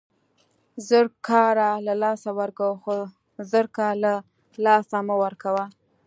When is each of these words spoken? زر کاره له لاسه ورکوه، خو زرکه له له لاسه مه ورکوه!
زر 0.87 1.05
کاره 1.27 1.69
له 1.85 1.93
لاسه 2.03 2.29
ورکوه، 2.39 2.73
خو 2.83 2.93
زرکه 3.51 3.87
له 3.91 3.95
له 4.03 4.13
لاسه 4.65 4.97
مه 5.07 5.15
ورکوه! 5.23 5.63